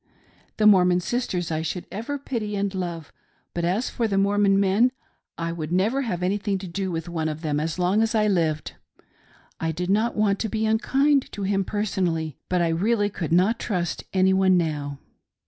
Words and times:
The 0.57 0.65
Mormon 0.65 0.99
sisters 0.99 1.51
I 1.51 1.61
should 1.61 1.85
ever 1.91 2.17
pity 2.17 2.55
and 2.55 2.73
love; 2.73 3.13
but 3.53 3.63
as 3.63 3.91
for 3.91 4.07
the 4.07 4.17
Mormon 4.17 4.59
men, 4.59 4.91
I 5.37 5.51
would 5.51 5.71
never 5.71 6.01
have 6.01 6.23
anything 6.23 6.57
to 6.57 6.67
do 6.67 6.89
with 6.91 7.07
one 7.07 7.29
of 7.29 7.41
them 7.41 7.59
asi 7.59 7.79
long 7.79 8.01
as 8.01 8.15
I 8.15 8.25
lived. 8.27 8.73
I 9.59 9.71
did 9.71 9.91
not 9.91 10.15
want, 10.17 10.39
to 10.39 10.49
be 10.49 10.65
unkind 10.65 11.31
to 11.33 11.43
him 11.43 11.63
personally, 11.63 12.39
but 12.49 12.63
I 12.63 12.73
reallji 12.73 13.13
could 13.13 13.31
not 13.31 13.59
trust 13.59 14.03
any 14.11 14.33
one 14.33 14.57
now. 14.57 14.97